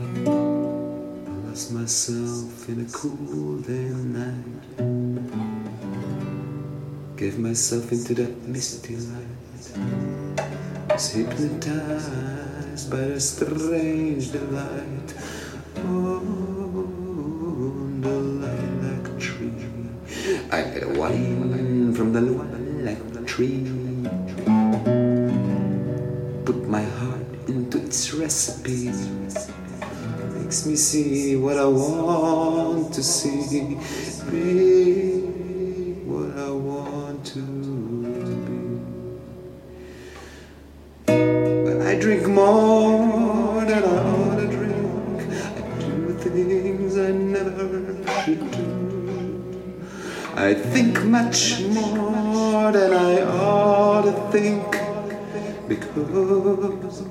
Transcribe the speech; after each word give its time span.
I 0.00 1.32
lost 1.46 1.72
myself 1.72 2.68
in 2.70 2.80
a 2.80 2.88
cool 2.90 3.58
day 3.58 3.90
night. 4.16 4.76
Gave 7.18 7.38
myself 7.38 7.92
into 7.92 8.14
that 8.14 8.48
misty 8.48 8.96
light. 8.96 9.26
Was 10.88 11.12
hypnotized 11.12 12.90
by 12.90 12.98
a 12.98 13.20
strange 13.20 14.32
delight. 14.32 15.14
Oh, 15.84 16.22
the 18.00 18.16
lilac 18.40 19.20
tree. 19.20 19.52
I 20.50 20.62
get 20.62 20.82
a 20.84 20.98
wine 20.98 21.92
from 21.92 22.14
the 22.14 22.22
lilac 22.22 23.26
tree. 23.26 23.68
Put 26.46 26.66
my 26.68 26.84
heart 26.84 27.26
into 27.48 27.84
its 27.84 28.14
recipe. 28.14 28.92
Makes 30.50 30.66
me 30.66 30.74
see 30.74 31.36
what 31.36 31.58
I 31.58 31.64
want 31.64 32.92
to 32.94 33.04
see. 33.04 33.76
Be 34.32 35.92
what 36.10 36.36
I 36.36 36.50
want 36.50 37.24
to 37.26 37.40
be. 38.46 38.58
But 41.06 41.86
I 41.86 41.94
drink 42.00 42.26
more 42.26 43.64
than 43.64 43.84
I 43.84 43.96
ought 44.10 44.40
to 44.40 44.46
drink. 44.48 45.22
I 45.54 45.60
do 46.18 46.18
things 46.18 46.98
I 46.98 47.12
never 47.12 47.94
should 48.24 48.50
do. 48.50 48.66
I 50.34 50.52
think 50.52 51.04
much 51.04 51.60
more 51.60 52.72
than 52.72 52.92
I 52.92 53.22
ought 53.22 54.02
to 54.02 54.12
think 54.32 54.66
because 55.68 57.02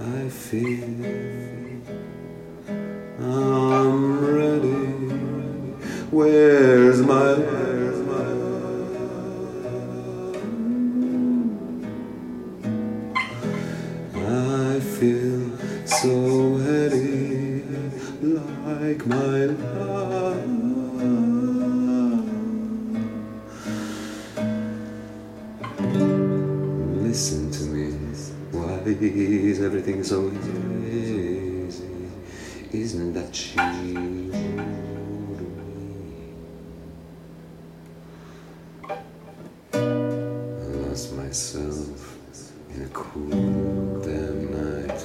I 0.00 0.30
feel 0.30 0.82
I'm 3.20 4.24
ready. 4.34 4.70
Where's 6.10 7.02
my 7.02 7.34
where's 7.34 8.00
my 8.06 8.24
I 14.16 14.80
feel 14.80 15.58
so 15.86 16.56
heady, 16.56 17.62
like 18.22 19.06
my 19.06 19.44
love. 19.44 20.40
Listen 27.02 27.39
why 28.82 28.92
is 28.92 29.60
everything 29.60 30.02
so 30.02 30.30
easy? 30.30 31.90
Isn't 32.72 33.12
that 33.14 33.34
she? 33.34 33.58
I 33.58 33.66
lost 40.88 41.12
myself 41.14 42.16
in 42.74 42.82
a 42.82 42.88
cool 42.92 44.00
damn 44.00 44.50
night. 44.50 45.00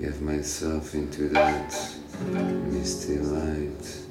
Gave 0.00 0.20
myself 0.22 0.94
into 0.94 1.28
that 1.28 1.74
misty 2.72 3.18
light 3.18 4.06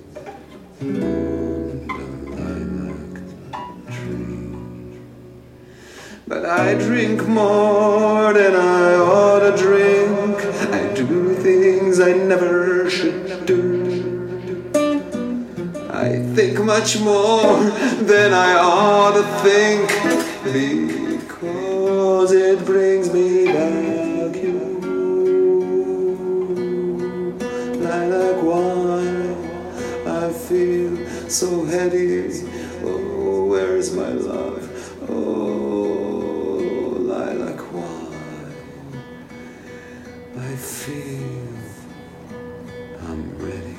But 6.28 6.44
I 6.44 6.74
drink 6.74 7.28
more 7.28 8.34
than 8.34 8.56
I 8.56 8.96
ought 8.96 9.42
to 9.42 9.56
drink. 9.56 10.44
I 10.74 10.92
do 10.96 11.36
things 11.36 12.00
I 12.00 12.14
never 12.14 12.90
should 12.90 13.46
do. 13.46 13.84
I 15.92 16.18
think 16.34 16.60
much 16.64 17.00
more 17.00 17.64
than 18.02 18.34
I 18.34 18.56
ought 18.56 19.14
to 19.14 19.24
think 19.46 19.88
because 20.44 22.32
it 22.32 22.66
brings 22.66 23.14
me 23.14 23.46
back 23.46 24.36
you. 24.36 24.60
Lilac 27.86 28.42
wine, 28.42 29.36
I 30.08 30.34
feel 30.34 31.08
so 31.30 31.66
heady. 31.66 32.42
Oh, 32.84 33.46
where's 33.46 33.96
my 33.96 34.10
love? 34.10 34.64
Oh, 35.08 35.65
I 40.38 40.56
feel 40.58 41.48
I'm 43.08 43.38
ready. 43.38 43.78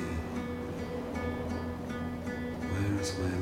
Where 2.71 2.99
is 2.99 3.17
my 3.19 3.36